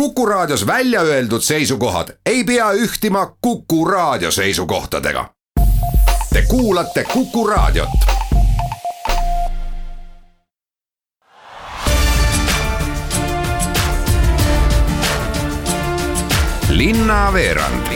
Kuku 0.00 0.26
Raadios 0.26 0.66
välja 0.66 1.00
öeldud 1.00 1.40
seisukohad 1.40 2.08
ei 2.26 2.44
pea 2.44 2.72
ühtima 2.72 3.36
Kuku 3.40 3.84
Raadio 3.84 4.30
seisukohtadega. 4.30 5.30
Te 6.32 6.42
kuulate 6.48 7.04
Kuku 7.04 7.46
Raadiot. 7.46 7.88
linnaveerand 16.68 17.86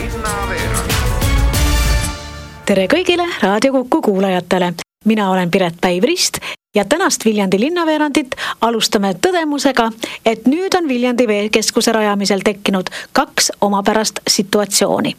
tere 2.64 2.86
kõigile 2.86 3.26
Raadio 3.42 3.72
Kuku 3.72 4.02
kuulajatele, 4.02 4.72
mina 5.04 5.30
olen 5.30 5.50
Piret 5.50 5.74
Päiv-Rist 5.80 6.40
ja 6.74 6.84
tänast 6.84 7.24
Viljandi 7.24 7.60
linnaveerandit 7.60 8.34
alustame 8.60 9.14
tõdemusega, 9.26 9.90
et 10.26 10.46
nüüd 10.46 10.76
on 10.78 10.88
Viljandi 10.88 11.26
veekeskuse 11.28 11.92
rajamisel 11.92 12.44
tekkinud 12.44 12.90
kaks 13.12 13.52
omapärast 13.60 14.20
situatsiooni. 14.28 15.16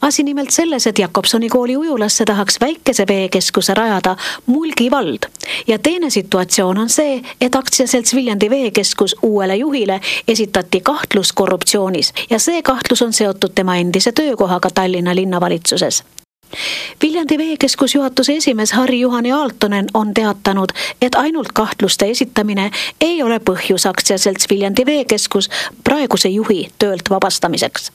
Asi 0.00 0.22
nimelt 0.22 0.50
selles, 0.50 0.86
et 0.86 0.98
Jakobsoni 0.98 1.48
kooli 1.48 1.76
ujulasse 1.76 2.24
tahaks 2.24 2.60
väikese 2.60 3.04
veekeskuse 3.08 3.74
rajada 3.74 4.16
Mulgi 4.46 4.90
vald 4.90 5.26
ja 5.66 5.78
teine 5.78 6.10
situatsioon 6.10 6.78
on 6.78 6.88
see, 6.88 7.22
et 7.40 7.54
aktsiaselts 7.54 8.14
Viljandi 8.14 8.50
Veekeskus 8.50 9.16
uuele 9.22 9.56
juhile 9.56 10.00
esitati 10.28 10.80
kahtlus 10.80 11.32
korruptsioonis 11.32 12.12
ja 12.30 12.38
see 12.38 12.62
kahtlus 12.62 13.02
on 13.02 13.12
seotud 13.12 13.54
tema 13.54 13.76
endise 13.76 14.12
töökohaga 14.12 14.70
Tallinna 14.74 15.14
linnavalitsuses 15.14 16.04
Viljandi 17.02 17.38
Veekeskus 17.38 17.94
juhatuse 17.94 18.36
esimees 18.36 18.72
Harri-Juhani 18.72 19.32
Aaltonen 19.32 19.86
on 19.94 20.14
teatanud, 20.14 20.72
et 21.02 21.14
ainult 21.14 21.52
kahtluste 21.52 22.08
esitamine 22.10 22.70
ei 23.00 23.22
ole 23.22 23.40
põhjus 23.50 23.88
aktsiaselts 23.88 24.50
Viljandi 24.50 24.86
Veekeskus 24.86 25.50
praeguse 25.84 26.28
juhi 26.28 26.68
töölt 26.78 27.10
vabastamiseks. 27.10 27.92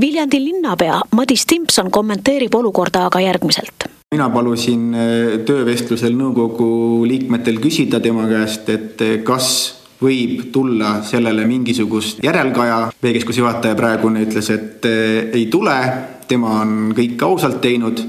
Viljandi 0.00 0.44
linnapea 0.44 1.00
Madis 1.12 1.46
Timpson 1.46 1.90
kommenteerib 1.90 2.54
olukorda 2.54 3.06
aga 3.06 3.20
järgmiselt 3.20 3.90
mina 4.10 4.26
palusin 4.34 4.88
eh, 4.94 5.34
töövestlusel 5.46 6.16
nõukogu 6.18 7.04
liikmetel 7.06 7.60
küsida 7.62 8.00
tema 8.02 8.24
käest, 8.26 8.66
et 8.72 9.02
eh, 9.06 9.20
kas 9.22 9.50
võib 10.02 10.48
tulla 10.50 10.96
sellele 11.06 11.44
mingisugust 11.46 12.18
järelkaja. 12.24 12.88
veekeskuse 13.02 13.40
juhataja 13.40 13.76
praegune 13.78 14.24
ütles, 14.26 14.50
et 14.50 14.88
eh, 14.90 15.30
ei 15.30 15.46
tule 15.46 15.76
tema 16.30 16.60
on 16.62 16.92
kõik 16.96 17.22
ausalt 17.26 17.60
teinud 17.64 18.02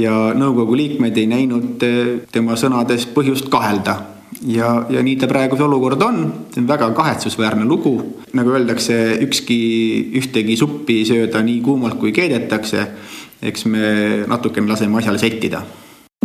ja 0.00 0.30
nõukogu 0.36 0.76
liikmed 0.78 1.18
ei 1.18 1.28
näinud 1.30 1.84
eh, 1.86 2.14
tema 2.32 2.56
sõnades 2.58 3.06
põhjust 3.14 3.50
kahelda. 3.52 3.96
ja, 4.46 4.86
ja 4.90 5.02
nii 5.02 5.16
ta 5.20 5.28
praegu 5.28 5.58
see 5.58 5.66
olukord 5.66 6.02
on, 6.02 6.22
see 6.54 6.62
on 6.62 6.68
väga 6.68 6.90
kahetsusväärne 6.96 7.64
lugu. 7.64 7.94
nagu 8.32 8.54
öeldakse, 8.54 9.18
ükski, 9.26 9.60
ühtegi 10.20 10.56
suppi 10.56 11.00
ei 11.00 11.06
sööda 11.08 11.42
nii 11.42 11.60
kuumalt, 11.60 11.98
kui 11.98 12.12
keedetakse. 12.12 12.86
eks 13.42 13.64
me 13.66 14.24
natukene 14.28 14.68
laseme 14.68 14.98
asjale 14.98 15.18
settida 15.18 15.64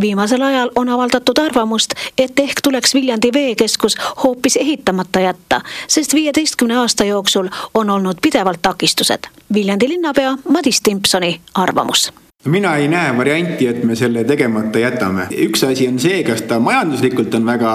viimasel 0.01 0.41
ajal 0.41 0.71
on 0.75 0.89
avaldatud 0.89 1.37
arvamust, 1.37 1.93
et 2.17 2.39
ehk 2.39 2.61
tuleks 2.63 2.93
Viljandi 2.93 3.29
veekeskus 3.33 3.95
hoopis 4.23 4.57
ehitamata 4.57 5.19
jätta, 5.19 5.61
sest 5.87 6.13
viieteistkümne 6.13 6.77
aasta 6.77 7.03
jooksul 7.03 7.47
on 7.73 7.89
olnud 7.89 8.19
pidevalt 8.21 8.61
takistused. 8.61 9.27
Viljandi 9.53 9.89
linnapea 9.89 10.37
Madis 10.49 10.81
Timpsoni 10.81 11.41
arvamus 11.53 12.11
mina 12.45 12.75
ei 12.75 12.87
näe 12.87 13.17
varianti, 13.17 13.67
et 13.67 13.83
me 13.83 13.95
selle 13.95 14.23
tegemata 14.23 14.79
jätame. 14.79 15.27
üks 15.31 15.63
asi 15.65 15.87
on 15.87 15.99
see, 15.99 16.23
kas 16.23 16.41
ta 16.41 16.59
majanduslikult 16.59 17.33
on 17.33 17.45
väga, 17.45 17.71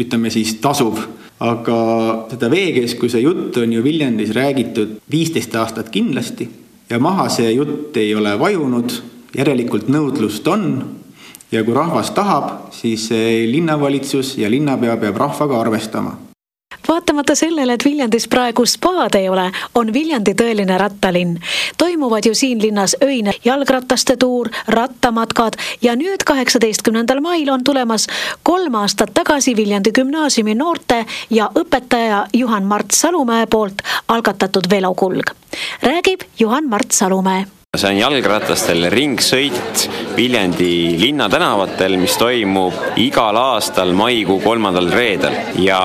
ütleme 0.00 0.30
siis 0.30 0.54
tasuv, 0.54 0.98
aga 1.40 1.76
seda 2.30 2.50
veekeskuse 2.50 3.20
juttu 3.20 3.60
on 3.60 3.72
ju 3.72 3.84
Viljandis 3.84 4.30
räägitud 4.30 4.96
viisteist 5.10 5.54
aastat 5.54 5.90
kindlasti 5.90 6.48
ja 6.90 6.98
maha 6.98 7.28
see 7.28 7.52
jutt 7.52 7.96
ei 7.96 8.14
ole 8.14 8.38
vajunud, 8.38 8.92
järelikult 9.36 9.88
nõudlust 9.88 10.48
on 10.48 10.70
ja 11.54 11.64
kui 11.64 11.74
rahvas 11.74 12.10
tahab, 12.10 12.50
siis 12.74 13.08
linnavalitsus 13.50 14.36
ja 14.38 14.50
linnapea 14.50 14.96
peab 15.00 15.16
rahvaga 15.26 15.60
arvestama 15.60 16.16
vaatamata 16.88 17.34
sellele, 17.34 17.72
et 17.72 17.84
Viljandis 17.84 18.28
praegu 18.28 18.66
spaad 18.66 19.14
ei 19.14 19.28
ole, 19.28 19.46
on 19.74 19.92
Viljandi 19.92 20.34
tõeline 20.34 20.78
rattalinn. 20.78 21.38
toimuvad 21.78 22.26
ju 22.26 22.34
siin 22.34 22.62
linnas 22.62 22.96
öine 23.02 23.32
jalgrataste 23.44 24.16
tuur, 24.16 24.50
rattamatkad 24.68 25.56
ja 25.82 25.96
nüüd, 25.96 26.24
kaheksateistkümnendal 26.26 27.20
mail 27.20 27.50
on 27.50 27.64
tulemas 27.64 28.06
kolm 28.42 28.74
aastat 28.74 29.14
tagasi 29.14 29.56
Viljandi 29.56 29.92
gümnaasiumi 29.92 30.54
noorte 30.54 31.06
ja 31.30 31.50
õpetaja 31.54 32.26
Juhan-Mart 32.32 32.90
Salumäe 32.90 33.46
poolt 33.46 33.82
algatatud 34.08 34.70
velokulg. 34.70 35.30
räägib 35.82 36.20
Juhan-Mart 36.38 36.90
Salumäe 36.90 37.46
see 37.78 37.90
on 37.90 37.98
jalgratastel 37.98 38.86
ringsõit 38.92 39.88
Viljandi 40.14 40.94
linnatänavatel, 41.00 41.96
mis 41.98 42.14
toimub 42.20 42.98
igal 43.02 43.38
aastal 43.40 43.90
maikuu 43.96 44.38
kolmandal 44.44 44.90
reedel 44.94 45.34
ja 45.58 45.80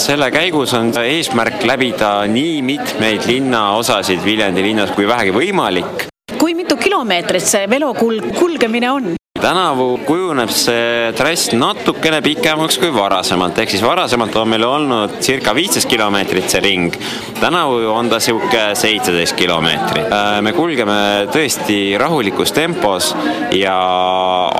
selle 0.00 0.28
käigus 0.34 0.74
on 0.76 0.92
eesmärk 1.00 1.64
läbida 1.64 2.12
nii 2.28 2.60
mitmeid 2.66 3.24
linnaosasid 3.30 4.24
Viljandi 4.24 4.66
linnas 4.68 4.92
kui 4.96 5.08
vähegi 5.08 5.32
võimalik. 5.32 6.08
kui 6.38 6.54
mitu 6.54 6.76
kilomeetrit 6.76 7.44
see 7.44 7.68
velokulg, 7.70 8.34
kulgemine 8.36 8.90
on? 8.90 9.14
Tänavu 9.44 9.98
kujuneb 10.06 10.48
see 10.52 11.10
trass 11.18 11.50
natukene 11.52 12.20
pikemaks 12.24 12.78
kui 12.80 12.92
varasemalt, 12.94 13.58
ehk 13.60 13.74
siis 13.74 13.84
varasemalt 13.84 14.36
on 14.40 14.48
meil 14.54 14.64
olnud 14.64 15.18
circa 15.24 15.52
viisteist 15.56 15.90
kilomeetrit 15.90 16.48
see 16.48 16.62
ring. 16.64 16.96
tänavu 17.40 17.82
on 17.92 18.08
ta 18.08 18.20
sihuke 18.24 18.64
seitseteist 18.78 19.36
kilomeetrit. 19.36 20.08
Äh, 20.08 20.40
me 20.44 20.54
kulgeme 20.56 20.98
tõesti 21.34 21.78
rahulikus 22.00 22.54
tempos 22.56 23.12
ja 23.52 23.76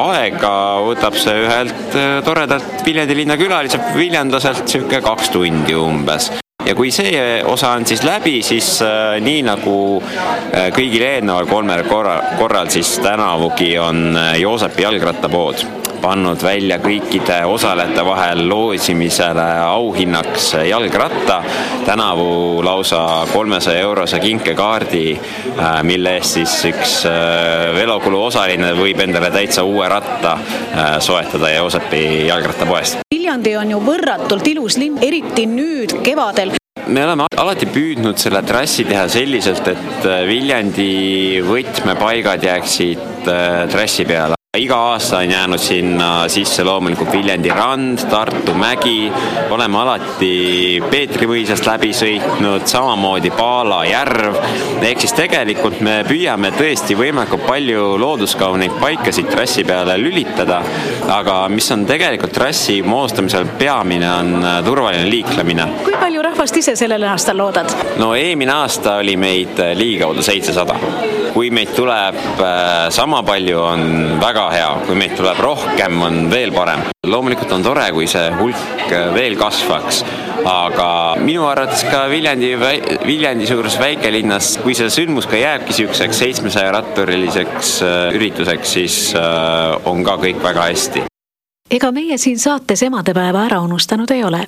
aega 0.05 0.55
võtab 0.91 1.17
see 1.17 1.45
ühelt 1.47 1.97
äh, 1.97 2.21
toredalt 2.27 2.85
Viljandi 2.85 3.17
linna 3.17 3.41
külaliselt, 3.41 3.95
viljandlaselt 3.97 4.69
sihuke 4.69 5.01
kaks 5.05 5.33
tundi 5.33 5.77
umbes 5.79 6.35
ja 6.67 6.75
kui 6.75 6.91
see 6.95 7.43
osa 7.45 7.75
on 7.77 7.87
siis 7.87 8.03
läbi, 8.05 8.39
siis 8.43 8.79
äh, 8.83 9.17
nii 9.25 9.45
nagu 9.47 9.77
äh, 10.01 10.71
kõigil 10.75 11.05
eelneval 11.07 11.49
kolmel 11.51 11.85
korral, 11.89 12.23
korral, 12.39 12.71
siis 12.73 12.97
tänavugi 13.05 13.75
on 13.79 14.07
äh, 14.17 14.35
Joosepi 14.41 14.87
jalgrattapood 14.87 15.67
pannud 16.05 16.43
välja 16.45 16.77
kõikide 16.83 17.39
osalejate 17.49 18.03
vahel 18.05 18.43
loosimisele 18.49 19.47
auhinnaks 19.65 20.51
jalgratta. 20.69 21.39
tänavu 21.87 22.61
lausa 22.65 23.27
kolmesaja 23.33 23.81
eurose 23.81 24.21
kinkekaardi, 24.21 25.21
mille 25.89 26.17
eest 26.19 26.37
siis 26.37 26.59
üks 26.69 26.99
velokulu 27.79 28.21
osaline 28.27 28.75
võib 28.77 29.01
endale 29.01 29.31
täitsa 29.33 29.65
uue 29.65 29.89
ratta 29.89 30.37
soetada 31.01 31.55
Joosepi 31.57 32.05
jalgrattapoest. 32.27 33.04
Viljandi 33.25 33.55
on 33.57 33.71
ju 33.73 33.79
võrratult 33.81 34.49
ilus 34.51 34.75
linn, 34.77 34.99
eriti 35.01 35.47
nüüd 35.49 35.95
kevadel. 36.05 36.53
Me 36.93 37.07
oleme 37.07 37.25
alati 37.41 37.65
püüdnud 37.73 38.21
selle 38.21 38.45
trassi 38.45 38.85
teha 38.85 39.07
selliselt, 39.09 39.73
et 39.73 40.09
Viljandi 40.29 41.41
võtmepaigad 41.49 42.45
jääksid 42.45 43.33
trassi 43.73 44.05
peale 44.05 44.37
iga 44.55 44.77
aasta 44.93 45.19
on 45.19 45.31
jäänud 45.31 45.59
sinna 45.59 46.29
sisse 46.29 46.65
loomulikult 46.65 47.13
Viljandi 47.13 47.51
rand, 47.51 47.99
Tartu 48.11 48.55
mägi, 48.55 49.13
oleme 49.51 49.79
alati 49.79 50.83
Peetri 50.91 51.27
mõisast 51.27 51.67
läbi 51.67 51.91
sõitnud, 51.97 52.67
samamoodi 52.71 53.33
Paala 53.35 53.83
järv. 53.89 54.39
ehk 54.83 55.01
siis 55.03 55.15
tegelikult 55.17 55.81
me 55.83 55.97
püüame 56.07 56.53
tõesti 56.55 56.95
võimalikult 56.99 57.47
palju 57.49 57.97
looduskauneid 57.99 58.79
paikasid 58.81 59.31
trassi 59.33 59.65
peale 59.65 59.99
lülitada. 59.99 60.63
aga 61.09 61.49
mis 61.49 61.71
on 61.71 61.87
tegelikult 61.87 62.33
trassi 62.33 62.83
moodustamisel 62.83 63.47
peamine, 63.59 64.11
on 64.11 64.47
turvaline 64.65 65.11
liiklemine. 65.11 65.69
kui 65.85 65.99
palju 66.01 66.23
rahvast 66.23 66.57
ise 66.57 66.77
sellel 66.77 67.03
aastal 67.11 67.37
loodad? 67.37 67.75
no 67.99 68.15
eelmine 68.15 68.53
aasta 68.53 68.97
oli 69.03 69.17
meid 69.17 69.59
ligikaudu 69.75 70.23
seitsesada 70.23 70.79
kui 71.35 71.51
meid 71.51 71.73
tuleb 71.75 72.15
äh, 72.39 72.89
sama 72.95 73.23
palju, 73.27 73.59
on 73.59 73.81
väga 74.23 74.44
hea, 74.53 74.69
kui 74.87 74.99
meid 74.99 75.17
tuleb 75.19 75.41
rohkem, 75.43 76.03
on 76.05 76.29
veel 76.33 76.53
parem. 76.55 76.85
loomulikult 77.07 77.53
on 77.53 77.65
tore, 77.65 77.87
kui 77.97 78.09
see 78.11 78.27
hulk 78.39 78.93
äh, 78.93 79.09
veel 79.15 79.39
kasvaks, 79.41 80.03
aga 80.49 80.89
minu 81.21 81.47
arvates 81.49 81.87
ka 81.89 82.05
Viljandi, 82.13 82.53
Viljandi-suuruses 83.05 83.81
väikelinnas, 83.81 84.55
kui 84.65 84.77
see 84.77 84.91
sündmus 84.93 85.29
ka 85.31 85.41
jääbki 85.41 85.73
niisuguseks 85.73 86.23
seitsmesaja 86.25 86.77
ratturiliseks 86.79 87.75
äh, 87.87 87.97
ürituseks, 88.19 88.77
siis 88.79 89.01
on 89.15 90.05
ka 90.07 90.19
kõik 90.21 90.43
väga 90.45 90.71
hästi 90.71 91.09
ega 91.75 91.91
meie 91.93 92.19
siin 92.19 92.39
saates 92.39 92.83
emadepäeva 92.87 93.41
ära 93.49 93.59
unustanud 93.61 94.11
ei 94.11 94.25
ole. 94.25 94.47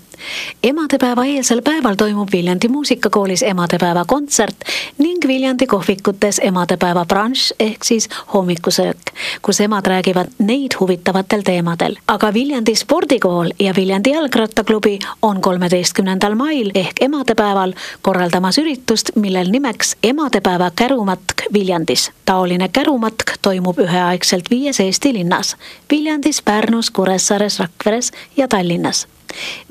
emadepäeva 0.63 1.25
eelsel 1.25 1.63
päeval 1.63 1.95
toimub 1.99 2.29
Viljandi 2.33 2.69
muusikakoolis 2.69 3.43
emadepäeva 3.43 4.05
kontsert 4.07 4.57
ning 4.99 5.27
Viljandi 5.27 5.67
kohvikutes 5.67 6.41
emadepäeva 6.45 7.05
brunch 7.05 7.53
ehk 7.61 7.85
siis 7.85 8.09
hommikusöök, 8.35 9.11
kus 9.43 9.61
emad 9.61 9.87
räägivad 9.87 10.31
neid 10.39 10.79
huvitavatel 10.81 11.43
teemadel. 11.43 11.97
aga 12.07 12.35
Viljandi 12.35 12.75
spordikool 12.75 13.51
ja 13.59 13.73
Viljandi 13.77 14.11
jalgrattaklubi 14.11 14.99
on 15.23 15.41
kolmeteistkümnendal 15.41 16.35
mail 16.35 16.71
ehk 16.75 17.03
emadepäeval 17.03 17.73
korraldamas 18.03 18.59
üritust, 18.59 19.11
millel 19.17 19.51
nimeks 19.51 19.97
emadepäeva 20.03 20.71
kärumatk 20.77 21.43
Viljandis. 21.53 22.11
taoline 22.25 22.69
kärumatk 22.69 23.39
toimub 23.43 23.79
üheaegselt 23.79 24.51
viies 24.51 24.81
Eesti 24.81 25.13
linnas 25.13 25.57
Viljandis, 25.91 26.43
Pärnus, 26.43 26.91
Kuressaares, 27.17 27.59
Rakveres 27.59 28.13
ja 28.37 28.49
Tallinnas 28.49 29.07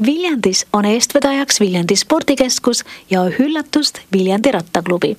Viljandis 0.06 0.66
on 0.74 0.86
eestvedajaks 0.86 1.60
Viljandi 1.60 1.96
spordikeskus 1.96 2.82
ja 3.10 3.22
oh 3.22 3.40
üllatust, 3.40 4.00
Viljandi 4.14 4.52
rattaklubi. 4.52 5.16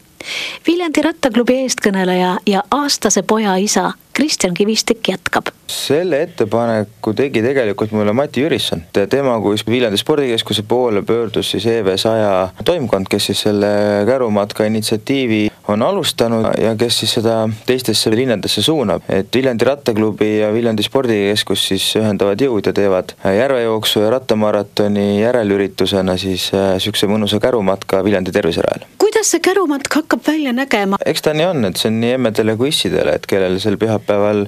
Viljandi 0.66 1.02
rattaklubi 1.02 1.60
eestkõneleja 1.64 2.36
ja 2.46 2.62
aastase 2.70 3.22
poja 3.22 3.56
isa 3.62 3.92
Kristjan 4.16 4.54
Kivistik 4.54 5.08
jätkab. 5.08 5.46
selle 5.66 6.22
ettepaneku 6.22 7.12
tegi 7.12 7.42
tegelikult 7.42 7.90
mulle 7.92 8.12
Mati 8.12 8.40
Jürisson, 8.40 8.80
tema 9.10 9.34
kui 9.44 9.58
Viljandi 9.68 9.98
spordikeskuse 10.00 10.62
poole 10.62 11.02
pöördus 11.02 11.50
siis 11.50 11.66
EV 11.66 11.96
saja 12.00 12.48
toimkond, 12.64 13.10
kes 13.10 13.26
siis 13.26 13.42
selle 13.44 13.68
kärumatka 14.06 14.64
initsiatiivi 14.64 15.50
on 15.68 15.82
alustanud 15.82 16.46
ja 16.62 16.72
kes 16.76 16.98
siis 16.98 17.12
seda 17.18 17.48
teistesse 17.66 18.10
linnadesse 18.10 18.62
suunab, 18.62 19.04
et 19.08 19.28
Viljandi 19.34 19.68
rattaklubi 19.68 20.30
ja 20.38 20.52
Viljandi 20.54 20.86
spordikeskus 20.86 21.68
siis 21.68 21.90
ühendavad 22.00 22.40
jõud 22.40 22.70
ja 22.70 22.72
teevad 22.72 23.12
järvejooksu 23.36 24.00
ja 24.06 24.10
rattamaratoni 24.16 25.20
järelüritusena 25.20 26.16
siis 26.16 26.48
niisuguse 26.54 27.06
äh, 27.06 27.12
mõnusa 27.12 27.42
kärumatka 27.42 28.04
Viljandi 28.04 28.32
terviserajal. 28.32 28.88
Kuidas 29.16 29.30
see 29.32 29.40
kärumatk 29.40 29.94
hakkab 29.96 30.20
välja 30.26 30.52
nägema? 30.52 30.98
eks 31.08 31.22
ta 31.24 31.32
nii 31.32 31.46
on, 31.48 31.64
et 31.64 31.78
see 31.80 31.88
on 31.88 32.02
nii 32.02 32.10
emmedele 32.18 32.52
kui 32.60 32.68
issidele, 32.68 33.14
et 33.16 33.24
kellel 33.24 33.56
sel 33.64 33.78
pühapäeval 33.80 34.42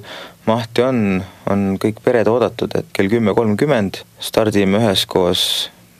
mahti 0.45 0.85
on, 0.85 0.99
on 1.49 1.63
kõik 1.81 2.03
pered 2.05 2.29
oodatud, 2.29 2.77
et 2.77 2.93
kell 2.93 3.09
kümme 3.09 3.33
kolmkümmend 3.33 4.03
stardime 4.21 4.77
üheskoos 4.77 5.41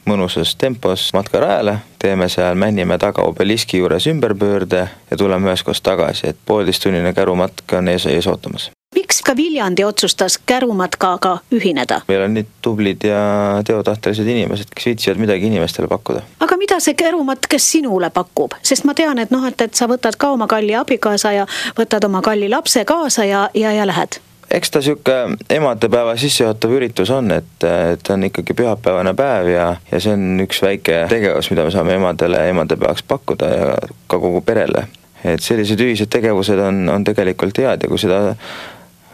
mõnusas 0.05 0.53
tempos 0.61 1.09
matkarajale, 1.17 1.79
teeme 1.97 2.29
seal 2.29 2.61
Männimäe 2.61 3.01
taga 3.01 3.25
obeliski 3.25 3.81
juures 3.81 4.05
ümberpöörde 4.13 4.85
ja 4.85 5.17
tuleme 5.17 5.49
üheskoos 5.49 5.81
tagasi, 5.81 6.29
et 6.29 6.45
poolteistunnine 6.45 7.17
kärumatk 7.17 7.73
on 7.73 7.89
ees, 7.89 8.05
ees 8.05 8.29
ootamas 8.29 8.69
miks 9.09 9.23
ka 9.25 9.35
Viljandi 9.35 9.83
otsustas 9.83 10.37
kärumatkaga 10.45 11.39
ühineda? 11.53 12.01
meil 12.07 12.21
on 12.21 12.33
nii 12.37 12.45
tublid 12.61 13.03
ja 13.03 13.21
teotahtelised 13.65 14.27
inimesed, 14.27 14.69
kes 14.75 14.85
viitsivad 14.85 15.17
midagi 15.17 15.47
inimestele 15.49 15.87
pakkuda. 15.87 16.21
aga 16.39 16.57
mida 16.57 16.77
see 16.79 16.93
kärumatk 16.93 17.57
sinule 17.57 18.11
pakub, 18.13 18.53
sest 18.61 18.85
ma 18.85 18.93
tean, 18.93 19.19
et 19.19 19.33
noh, 19.33 19.47
et, 19.49 19.61
et 19.61 19.73
sa 19.73 19.89
võtad 19.89 20.17
ka 20.17 20.29
oma 20.37 20.47
kalli 20.47 20.77
abikaasa 20.77 21.33
ja 21.33 21.49
võtad 21.79 22.05
oma 22.05 22.21
kalli 22.21 22.49
lapse 22.49 22.85
kaasa 22.85 23.25
ja, 23.25 23.49
ja, 23.53 23.73
ja 23.73 23.89
lähed 23.89 24.21
eks 24.51 24.71
ta 24.71 24.81
sihuke 24.81 25.17
emadepäeva 25.57 26.15
sissejuhatav 26.17 26.71
üritus 26.77 27.09
on, 27.09 27.31
et, 27.31 27.65
et 27.65 28.09
on 28.13 28.29
ikkagi 28.29 28.53
pühapäevane 28.53 29.17
päev 29.17 29.53
ja, 29.55 29.67
ja 29.91 29.99
see 29.99 30.13
on 30.13 30.45
üks 30.45 30.61
väike 30.61 31.05
tegevus, 31.09 31.49
mida 31.49 31.65
me 31.65 31.73
saame 31.73 31.97
emadele 31.97 32.45
emadepäevaks 32.53 33.09
pakkuda 33.09 33.55
ja 33.55 33.77
ka 34.07 34.21
kogu 34.21 34.45
perele. 34.45 34.85
et 35.23 35.41
sellised 35.41 35.81
ühised 35.81 36.13
tegevused 36.13 36.59
on, 36.61 36.89
on 36.89 37.03
tegelikult 37.03 37.57
head 37.57 37.81
ja 37.83 37.89
kui 37.89 37.97
seda 38.01 38.35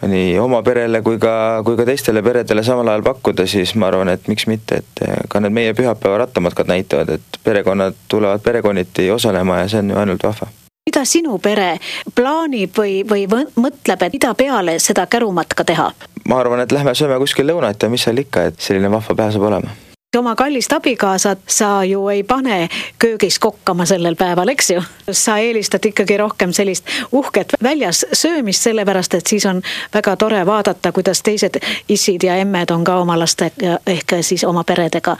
nii 0.01 0.35
oma 0.39 0.61
perele 0.63 1.01
kui 1.01 1.19
ka, 1.21 1.61
kui 1.65 1.77
ka 1.79 1.85
teistele 1.87 2.23
peredele 2.25 2.63
samal 2.63 2.91
ajal 2.91 3.05
pakkuda, 3.05 3.47
siis 3.47 3.75
ma 3.79 3.87
arvan, 3.87 4.11
et 4.11 4.27
miks 4.31 4.47
mitte, 4.51 4.81
et 4.83 5.05
ka 5.29 5.39
need 5.39 5.55
meie 5.55 5.73
pühapäeva 5.77 6.25
rattamatkad 6.25 6.69
näitavad, 6.71 7.15
et 7.17 7.39
perekonnad 7.43 7.97
tulevad 8.11 8.43
perekonniti 8.43 9.09
osalema 9.11 9.63
ja 9.63 9.71
see 9.71 9.83
on 9.85 9.95
ju 9.95 10.03
ainult 10.03 10.27
vahva 10.27 10.51
mida 10.85 11.01
sinu 11.09 11.39
pere 11.41 11.79
plaanib 12.15 12.75
või, 12.77 12.99
või 13.09 13.23
mõtleb, 13.57 14.03
et 14.05 14.13
mida 14.13 14.33
peale 14.37 14.77
seda 14.79 15.07
kärumatka 15.09 15.65
teha? 15.65 15.87
ma 16.29 16.37
arvan, 16.39 16.61
et 16.61 16.75
lähme 16.75 16.93
sööme 16.95 17.17
kuskil 17.23 17.49
lõunat 17.49 17.81
ja 17.81 17.89
mis 17.89 18.05
seal 18.05 18.21
ikka, 18.21 18.49
et 18.51 18.61
selline 18.61 18.91
vahva 18.93 19.17
päev 19.17 19.33
saab 19.33 19.49
olema 19.49 19.73
oma 20.15 20.35
kallist 20.35 20.73
abikaasat 20.73 21.39
sa 21.47 21.83
ju 21.83 22.07
ei 22.09 22.23
pane 22.23 22.69
köögis 22.99 23.39
kokkama 23.39 23.85
sellel 23.85 24.15
päeval, 24.15 24.49
eks 24.49 24.69
ju. 24.69 24.81
sa 25.11 25.37
eelistad 25.37 25.85
ikkagi 25.85 26.17
rohkem 26.17 26.53
sellist 26.53 26.85
uhket 27.11 27.53
väljas 27.63 28.05
söömist, 28.13 28.61
sellepärast 28.61 29.13
et 29.13 29.27
siis 29.27 29.45
on 29.45 29.61
väga 29.93 30.15
tore 30.15 30.45
vaadata, 30.45 30.91
kuidas 30.91 31.21
teised 31.21 31.59
issid 31.89 32.23
ja 32.23 32.35
emmed 32.35 32.71
on 32.71 32.83
ka 32.83 32.97
oma 33.01 33.19
lastega 33.19 33.79
ehk 33.87 34.17
siis 34.21 34.43
oma 34.43 34.63
peredega 34.63 35.17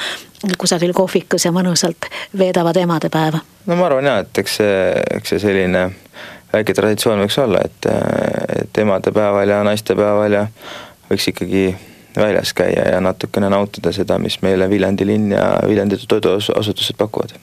kusagil 0.58 0.94
kohvikus 0.94 1.46
ja 1.46 1.52
mõnusalt 1.52 2.10
veedavad 2.38 2.78
emadepäeva. 2.78 3.40
no 3.66 3.76
ma 3.76 3.86
arvan 3.86 4.06
jaa, 4.06 4.20
et 4.20 4.38
eks 4.38 4.58
see, 4.62 4.94
eks 5.18 5.30
see 5.30 5.40
selline 5.40 5.90
väike 6.54 6.74
traditsioon 6.74 7.20
võiks 7.26 7.38
olla, 7.42 7.62
et, 7.66 7.90
et 8.60 8.78
emadepäeval 8.78 9.50
ja 9.50 9.64
naistepäeval 9.64 10.40
ja 10.40 10.48
võiks 11.10 11.28
ikkagi 11.32 11.68
väljas 12.18 12.54
käia 12.54 12.88
ja 12.94 13.02
natukene 13.02 13.50
nautida 13.50 13.92
seda, 13.96 14.18
mis 14.22 14.40
meile 14.42 14.70
Viljandi 14.70 15.06
linn 15.08 15.32
ja 15.32 15.60
Viljandi 15.68 16.00
toiduasutused 16.08 16.98
pakuvad. 16.98 17.36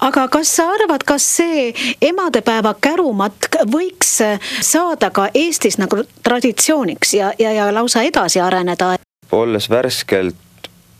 aga 0.00 0.28
kas 0.28 0.56
sa 0.56 0.68
arvad, 0.72 1.04
kas 1.04 1.24
see 1.36 1.72
emadepäeva 2.02 2.74
kärumatk 2.80 3.62
võiks 3.72 4.18
saada 4.60 5.10
ka 5.10 5.28
Eestis 5.34 5.78
nagu 5.78 6.04
traditsiooniks 6.22 7.14
ja, 7.14 7.32
ja, 7.38 7.52
ja 7.52 7.72
lausa 7.74 8.02
edasi 8.02 8.40
areneda? 8.40 8.96
olles 9.32 9.70
värskelt 9.70 10.36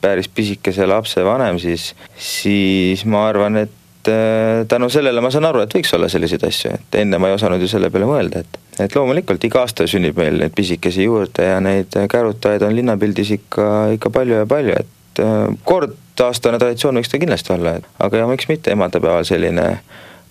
päris 0.00 0.28
pisikese 0.28 0.86
lapse 0.86 1.24
vanem, 1.24 1.58
siis, 1.58 1.94
siis 2.16 3.04
ma 3.04 3.26
arvan, 3.28 3.56
et 3.56 4.10
äh, 4.10 4.66
tänu 4.68 4.88
sellele 4.90 5.20
ma 5.20 5.30
saan 5.34 5.48
aru, 5.48 5.62
et 5.64 5.74
võiks 5.74 5.94
olla 5.96 6.08
selliseid 6.08 6.44
asju, 6.46 6.74
et 6.78 7.00
enne 7.02 7.18
ma 7.18 7.30
ei 7.30 7.38
osanud 7.38 7.62
ju 7.62 7.70
selle 7.70 7.90
peale 7.90 8.06
mõelda, 8.06 8.44
et 8.44 8.60
et 8.80 8.94
loomulikult 8.96 9.44
iga 9.44 9.62
aasta 9.64 9.86
sünnib 9.90 10.18
meil 10.18 10.38
neid 10.42 10.54
pisikesi 10.56 11.06
juurde 11.06 11.46
ja 11.46 11.60
neid 11.64 11.94
kärutajaid 12.10 12.62
on 12.66 12.76
linnapildis 12.76 13.32
ikka, 13.38 13.70
ikka 13.96 14.10
palju 14.14 14.40
ja 14.40 14.46
palju, 14.46 14.76
et 14.78 15.22
äh, 15.24 15.40
kord 15.64 15.96
aastane 16.24 16.58
traditsioon 16.58 16.98
võiks 16.98 17.10
ta 17.12 17.20
kindlasti 17.22 17.54
olla, 17.54 17.78
aga 17.98 18.22
ja 18.22 18.28
miks 18.30 18.48
mitte 18.50 18.74
emadepäeval 18.74 19.26
selline 19.28 19.68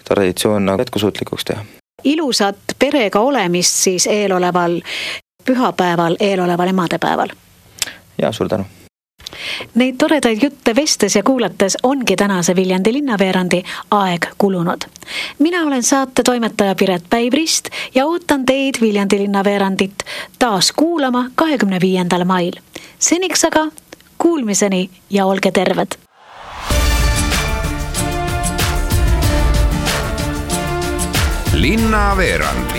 traditsioon 0.07 0.65
nagu 0.65 0.83
jätkusuutlikuks 0.83 1.45
teha. 1.51 1.65
ilusat 2.03 2.77
perega 2.79 3.19
olemist 3.19 3.83
siis 3.83 4.07
eeloleval 4.07 4.81
pühapäeval, 5.45 6.17
eeloleval 6.19 6.73
emadepäeval. 6.75 7.35
ja 8.21 8.31
suur 8.31 8.49
tänu 8.49 8.76
Neid 9.75 9.95
toredaid 9.97 10.43
jutte 10.43 10.75
vestes 10.75 11.15
ja 11.15 11.23
kuulates 11.23 11.77
ongi 11.83 12.15
tänase 12.15 12.55
Viljandi 12.55 12.93
linnaveerandi 12.93 13.63
aeg 13.91 14.25
kulunud. 14.37 14.81
mina 15.39 15.63
olen 15.63 15.83
saate 15.83 16.23
toimetaja 16.23 16.75
Piret 16.75 17.03
Päivrist 17.09 17.69
ja 17.95 18.05
ootan 18.05 18.45
teid 18.45 18.75
Viljandi 18.81 19.17
linnaveerandit 19.17 20.03
taas 20.39 20.71
kuulama 20.71 21.29
kahekümne 21.35 21.81
viiendal 21.81 22.25
mail. 22.25 22.53
seniks 22.99 23.45
aga 23.45 23.67
kuulmiseni 24.17 24.89
ja 25.09 25.25
olge 25.25 25.51
terved. 25.51 25.87
linnaveerand 31.53 32.71